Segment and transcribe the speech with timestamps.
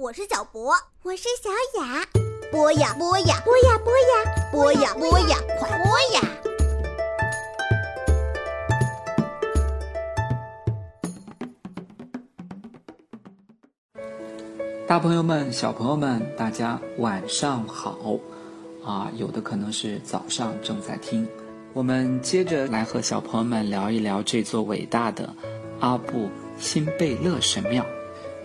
[0.00, 0.72] 我是小博，
[1.02, 1.50] 我是小
[1.80, 2.06] 雅。
[2.52, 6.20] 播呀播呀，播呀播呀，播呀播呀，快播呀！
[14.86, 17.98] 大朋友们、小朋友们，大家晚上好！
[18.84, 21.28] 啊，有的可能是早上正在听。
[21.72, 25.34] 我们接着来和小朋友们聊一聊这座伟大的
[25.80, 27.84] 阿布辛贝勒神庙。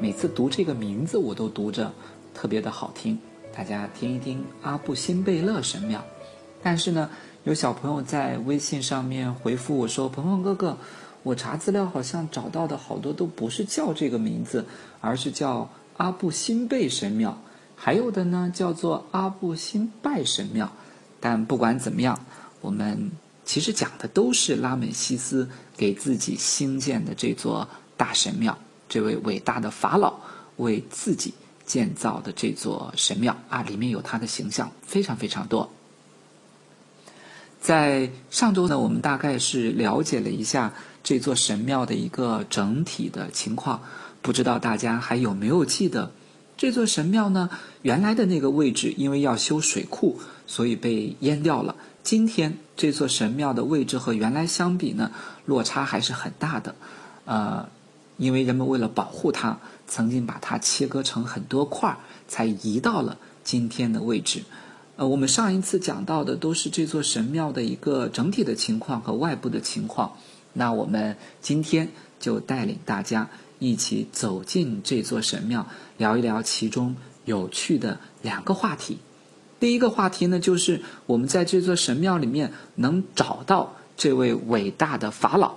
[0.03, 1.89] 每次读这个名字，我都读着
[2.33, 3.17] 特别的好听。
[3.55, 6.03] 大家听一听阿布辛贝勒神庙。
[6.61, 7.09] 但是呢，
[7.45, 10.77] 有小朋友在微信上面回复我说：“鹏鹏哥哥，
[11.23, 14.65] 我查资料好像找到的好多都不是叫这个名字，
[14.99, 17.41] 而是叫阿布辛贝神庙，
[17.73, 20.69] 还有的呢叫做阿布辛拜神庙。”
[21.21, 22.19] 但不管怎么样，
[22.59, 23.09] 我们
[23.45, 28.57] 其实讲的都是拉美西斯给自己兴建的这座大神庙。
[28.93, 30.13] 这位伟大的法老
[30.57, 31.33] 为自己
[31.65, 35.67] 建造的这座神庙啊，里面有他的形象，非常非常多。
[37.59, 40.71] 在上周呢，我们大概是了解了一下
[41.01, 43.81] 这座神庙的一个整体的情况，
[44.21, 46.11] 不知道大家还有没有记得
[46.55, 47.49] 这座神庙呢？
[47.81, 51.75] 原来的那个位置，因为要修水库，所以被淹掉了。
[52.03, 55.09] 今天这座神庙的位置和原来相比呢，
[55.45, 56.75] 落差还是很大的，
[57.25, 57.67] 呃。
[58.17, 61.97] 因为人们为了保护它，曾经把它切割成很多块儿，
[62.27, 64.43] 才移到了今天的位置。
[64.95, 70.15] 呃，我们上一次讲到的都是这座神庙的一个整体的情况和外部的情况。
[70.53, 71.89] 那我们今天
[72.19, 75.65] 就带领大家一起走进这座神庙，
[75.97, 78.99] 聊一聊其中有趣的两个话题。
[79.59, 85.55] 第一个话题呢，就是我们在这座神庙里面能找到这位伟大的法老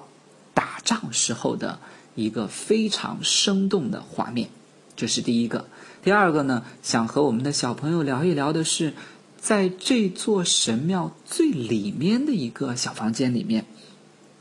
[0.54, 1.78] 打仗时候的。
[2.16, 4.48] 一个非常生动的画面，
[4.96, 5.66] 这是第一个。
[6.02, 8.94] 第二个呢，想和我们的小朋友聊一聊的是，
[9.38, 13.66] 在这座神庙最里面的一个小房间里面，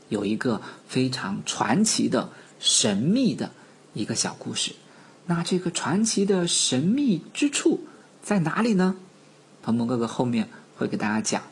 [0.08, 3.50] 有一个非常传奇的神秘的
[3.92, 4.72] 一个小故事。
[5.26, 7.80] 那这个传奇的神秘之处
[8.22, 8.96] 在哪里呢？
[9.62, 11.42] 鹏鹏哥哥后面会给大家讲。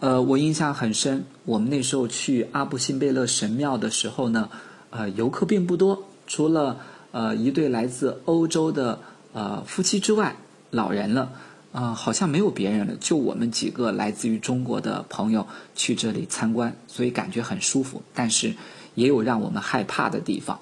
[0.00, 4.50] 呃，我印象很深，我们那时候去阿布辛贝勒神庙的时候呢。
[4.90, 6.80] 呃，游客并不多，除了
[7.12, 8.98] 呃一对来自欧洲的
[9.32, 10.34] 呃夫妻之外，
[10.70, 11.30] 老人了，
[11.72, 18.02] 呃，好像没有别人了，就我们几个来自于中国的朋友去这里参观，所以感觉很舒服。
[18.14, 18.54] 但是
[18.94, 20.58] 也有让我们害怕的地方，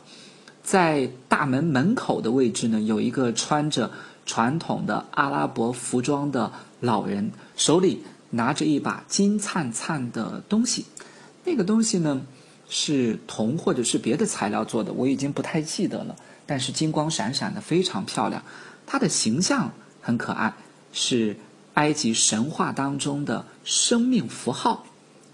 [0.62, 3.90] 在大门门口的位置呢，有一个穿着
[4.24, 6.50] 传统的阿拉伯服装的
[6.80, 10.84] 老人，手里拿着一把金灿灿的东西，
[11.44, 12.22] 那个东西呢？
[12.68, 16.16] 是铜或者是别的材料做的，我已经不太记得了。
[16.46, 18.42] 但是金光闪闪的，非常漂亮。
[18.86, 20.54] 它的形象很可爱，
[20.92, 21.36] 是
[21.74, 24.84] 埃及神话当中的生命符号。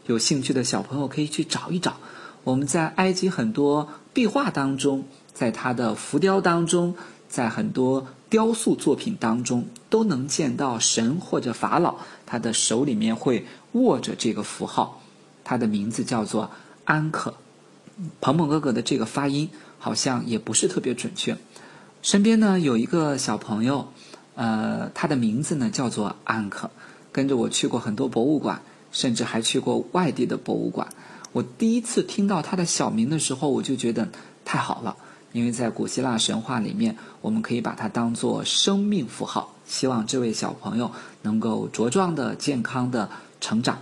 [0.06, 1.96] 有兴趣的小朋友可以去找一找。
[2.44, 5.04] 我们在埃及很多壁画当中，
[5.34, 6.94] 在它的浮雕当中，
[7.28, 15.02] 在很多雕塑作品当中，都能见到神或者法老，他的手里面会握着这个符号。
[15.44, 16.50] 它的名字叫做。
[16.84, 17.34] 安可，
[18.20, 19.48] 鹏鹏哥哥的这个发音
[19.78, 21.36] 好像也不是特别准确。
[22.02, 23.86] 身边呢有一个小朋友，
[24.34, 26.70] 呃，他的名字呢叫做安可，
[27.12, 28.60] 跟着我去过很多博物馆，
[28.90, 30.88] 甚至还去过外地的博物馆。
[31.32, 34.08] 我第一次听到他的小名的时候，我就觉得
[34.44, 34.96] 太好了，
[35.32, 39.54] 因为在古希腊神话里面，我们可以把它当做生命符号。
[39.64, 40.90] 希望这位小朋友
[41.22, 43.08] 能够茁壮的、健康的
[43.40, 43.78] 成长。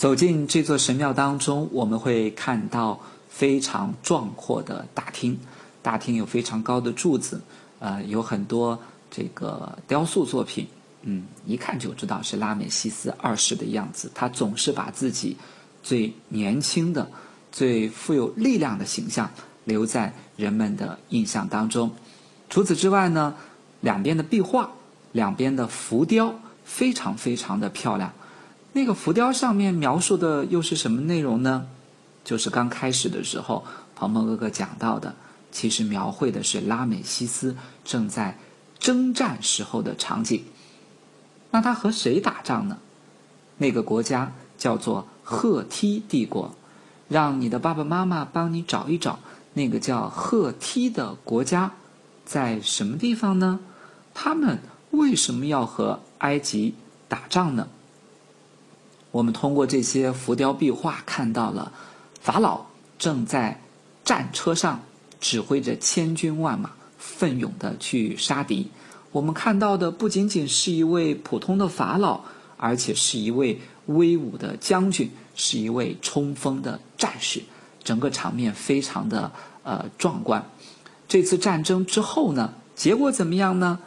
[0.00, 5.38] 走进这座神庙当中，我们会看到非常壮阔的大厅。
[5.82, 7.38] 大厅有非常高的柱子，
[7.80, 8.80] 呃，有很多
[9.10, 10.66] 这个雕塑作品。
[11.02, 14.10] 嗯，一看就知道是拉美西斯二世的样子。
[14.14, 15.36] 他总是把自己
[15.82, 17.06] 最年轻的、
[17.52, 19.30] 最富有力量的形象
[19.64, 21.90] 留在人们的印象当中。
[22.48, 23.34] 除此之外呢，
[23.82, 24.70] 两边的壁画、
[25.12, 28.10] 两边的浮雕非常非常的漂亮。
[28.72, 31.66] 那个浮雕上面描述的又是什么内容呢？
[32.24, 33.64] 就是刚开始的时候，
[33.96, 35.14] 鹏鹏哥哥讲到的，
[35.50, 38.38] 其实描绘的是拉美西斯正在
[38.78, 40.44] 征战时候的场景。
[41.50, 42.78] 那他和谁打仗呢？
[43.58, 46.54] 那个国家叫做赫梯帝国。
[47.08, 49.18] 让你的爸爸妈妈帮你找一找，
[49.54, 51.72] 那个叫赫梯的国家
[52.24, 53.58] 在什么地方呢？
[54.14, 54.60] 他们
[54.92, 56.76] 为什么要和埃及
[57.08, 57.66] 打仗呢？
[59.10, 61.72] 我们通过这些浮雕壁画看到了
[62.20, 62.60] 法老
[62.98, 63.60] 正在
[64.04, 64.80] 战车上
[65.20, 68.70] 指挥着千军万马奋勇的去杀敌。
[69.12, 72.20] 我们看到的不仅仅是一位普通的法老，
[72.56, 77.42] 而且是一位威武的将军，是一位冲锋的战士。
[77.82, 79.32] 整个场面非常的
[79.64, 80.44] 呃壮观。
[81.08, 83.78] 这次战争之后呢，结果怎么样呢？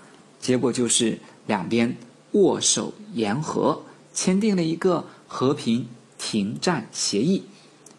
[0.42, 1.18] 结果就是
[1.48, 1.96] 两边
[2.31, 3.81] 握手言和，
[4.13, 5.88] 签订了一个和平
[6.18, 7.44] 停战协议。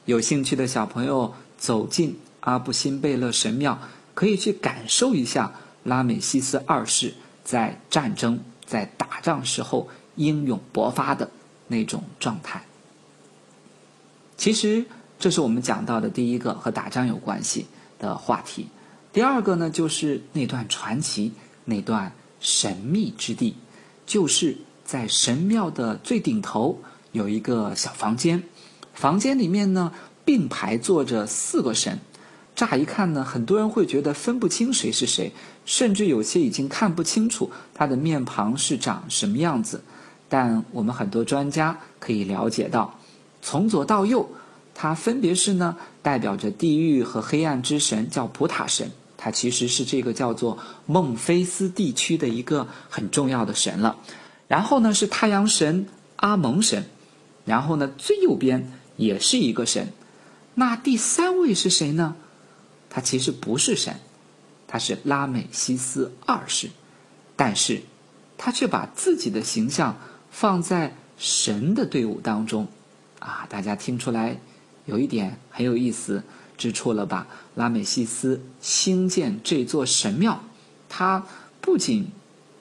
[0.04, 3.78] 有兴趣的小朋友走进阿布辛贝勒神庙，
[4.14, 5.52] 可以去感受一下
[5.82, 11.30] 拉美西斯二世在战争、在打仗时候英勇勃发的
[11.68, 12.64] 那种状态。
[14.36, 14.84] 其实，
[15.18, 17.66] 这是我们讲到的第一个和打仗有关系
[17.98, 18.68] 的话题。
[19.12, 21.32] 第二个呢，就是那段传奇，
[21.64, 23.56] 那段神秘之地，
[24.04, 26.78] 就是在神庙的最顶头
[27.12, 28.42] 有一个小房间，
[28.92, 29.92] 房间里面呢
[30.24, 31.98] 并排坐着四个神。
[32.54, 35.32] 乍一看呢，很多人会觉得分不清谁是谁，
[35.64, 39.82] 甚至有些已经看不清楚他的面庞是长什么样子。
[40.28, 42.98] 但我们很多专家可以了解到，
[43.42, 44.28] 从左到右，
[44.74, 48.90] 它分别是呢代表着地狱和黑暗之神，叫普塔神。
[49.16, 53.96] 它其实是这个叫做孟菲斯地区的一个很重要的神了，
[54.54, 56.84] 然后呢是太阳神阿蒙神，
[57.44, 59.92] 然后呢最右边也是一个神，
[60.54, 62.14] 那第三位是谁呢？
[62.88, 63.96] 他其实不是神，
[64.68, 66.70] 他是拉美西斯二世，
[67.34, 67.82] 但是
[68.38, 69.98] 他却把自己的形象
[70.30, 72.68] 放在神的队伍当中，
[73.18, 74.38] 啊，大家听出来
[74.84, 76.22] 有一点很有意思。
[76.56, 77.26] 之处了吧？
[77.56, 80.44] 拉美西斯兴建这座神庙，
[80.88, 81.26] 他
[81.60, 82.06] 不仅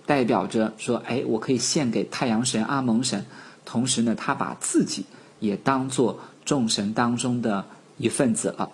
[0.06, 3.26] 代表着说，哎，我可以献给太阳神阿蒙神，
[3.66, 5.06] 同时呢，他把自己
[5.40, 7.66] 也当做众神当中的
[7.98, 8.70] 一份子了。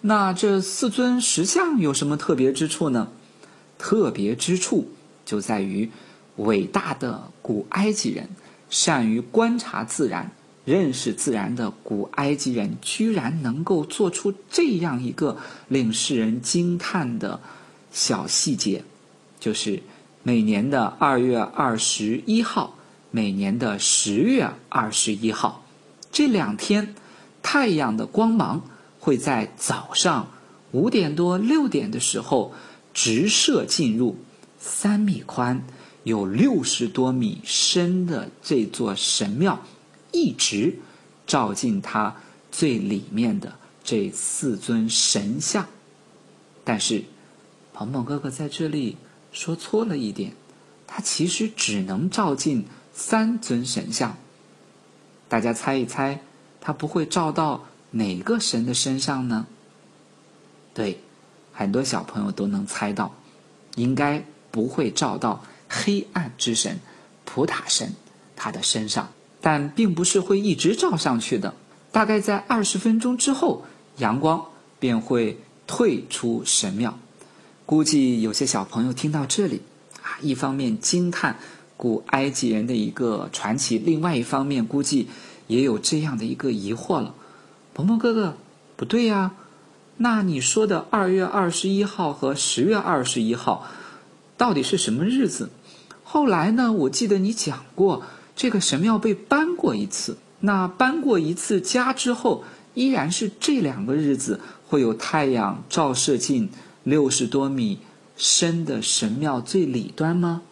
[0.00, 3.08] 那这四尊石像有什么特别之处呢？
[3.78, 4.88] 特别之处
[5.24, 5.90] 就在于，
[6.36, 8.28] 伟大的古埃及人
[8.70, 10.30] 善于观察自然。
[10.64, 17.40] 认识自然的古埃及人居然能够做出这样一个令世人惊叹的
[17.90, 18.84] 小细节，
[19.40, 19.82] 就是
[20.24, 22.76] 每年的二月二十一号，
[23.10, 25.64] 每年的十月二十一号，
[26.12, 26.94] 这两天
[27.42, 28.62] 太阳的光芒
[29.00, 30.28] 会在早上
[30.70, 32.54] 五点多六点的时候
[32.94, 34.16] 直射进入
[34.58, 35.66] 三米宽、
[36.04, 39.60] 有六十多米深的这座神庙。
[40.12, 40.76] 一直
[41.26, 42.14] 照进它
[42.50, 45.66] 最里面的这四尊神像，
[46.62, 47.02] 但是
[47.72, 48.98] 鹏鹏哥哥在这里
[49.32, 50.32] 说错了一点，
[50.86, 54.16] 它其实只能照进三尊神像。
[55.28, 56.20] 大家猜一猜，
[56.60, 59.46] 它不会照到哪个神的身上呢？
[60.74, 61.00] 对，
[61.52, 63.14] 很多小朋友都能猜到，
[63.74, 66.78] 应该不会照到黑暗之神
[67.24, 67.94] 普塔神
[68.36, 69.10] 他的身上。
[69.40, 71.52] 但并不是会一直照上去的，
[71.90, 73.64] 大概在二十分钟之后，
[73.96, 74.46] 阳光
[74.78, 75.36] 便会
[75.66, 76.96] 退出神庙。
[77.72, 79.62] 估计有些小朋友听到这里，
[80.02, 81.38] 啊，一方面惊叹
[81.78, 85.08] 古埃及人的一个传奇，另外一方面估计
[85.46, 87.14] 也有这样的一个疑惑了：
[87.72, 88.36] 鹏鹏哥哥，
[88.76, 89.32] 不对呀，
[89.96, 93.66] 那你说的二月二十一号和十月二十一号，
[94.36, 95.48] 到底是什么日子？
[96.04, 98.02] 后来呢，我记得你讲过。
[98.36, 106.50] 这个神庙被搬过一次，那搬过一次家之后，依然是这两个日子会有太阳照射进
[106.84, 107.78] 六十多米
[108.16, 110.42] 深的神庙最里端吗？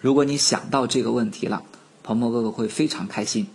[0.00, 1.62] 如果你想到这个问题了，
[2.02, 3.46] 鹏鹏哥哥会非常开心。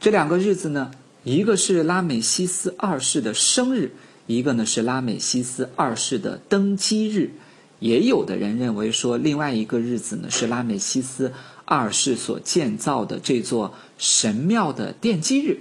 [0.00, 0.90] 这两个日子呢，
[1.24, 3.92] 一个是拉美西斯二世的生日，
[4.26, 7.32] 一个呢是拉美西斯二世的登基日。
[7.78, 11.32] 也有的人认为说，另外一个日子呢是拉美西斯。
[11.68, 15.58] 二世所建造的这座神庙的奠基日，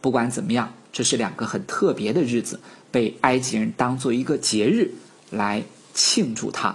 [0.00, 2.58] 不管怎么样，这是两个很特别的日子，
[2.90, 4.92] 被埃及人当做一个节日
[5.28, 5.62] 来
[5.92, 6.74] 庆祝它。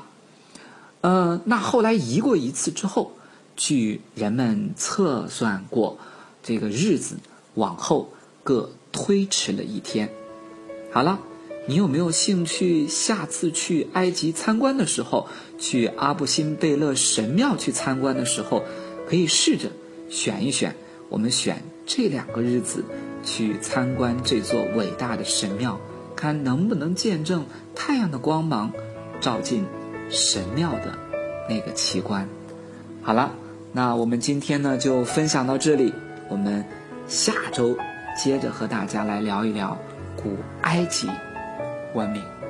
[1.01, 3.13] 呃，那后来移过一次之后，
[3.55, 5.97] 据人们测算过，
[6.43, 7.15] 这个日子
[7.55, 8.13] 往后
[8.43, 10.07] 各推迟了一天。
[10.91, 11.19] 好了。
[11.67, 15.27] 你有没有兴趣下次去埃及参观的时候，
[15.59, 18.63] 去阿布辛贝勒神庙去参观的时候，
[19.07, 19.71] 可以试着
[20.09, 20.75] 选一选，
[21.07, 22.83] 我们选这两个日子
[23.23, 25.79] 去参观这座伟大的神庙，
[26.15, 28.71] 看能不能见证太阳的光芒
[29.19, 29.65] 照进
[30.09, 30.93] 神庙的
[31.49, 32.27] 那个奇观。
[33.01, 33.31] 好了，
[33.71, 35.93] 那我们今天呢就分享到这里，
[36.29, 36.63] 我们
[37.07, 37.77] 下周
[38.17, 39.77] 接着和大家来聊一聊
[40.15, 41.09] 古埃及。
[41.93, 42.40] 文明。